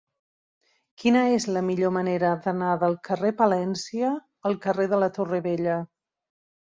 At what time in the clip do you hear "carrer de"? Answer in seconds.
3.07-3.35, 4.65-5.01